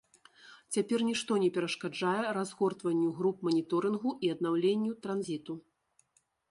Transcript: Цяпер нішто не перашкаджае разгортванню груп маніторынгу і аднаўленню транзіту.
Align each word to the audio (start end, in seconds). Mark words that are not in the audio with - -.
Цяпер 0.77 0.99
нішто 1.09 1.33
не 1.43 1.49
перашкаджае 1.57 2.23
разгортванню 2.39 3.09
груп 3.21 3.37
маніторынгу 3.49 4.09
і 4.27 4.37
аднаўленню 4.37 4.91
транзіту. 5.07 5.53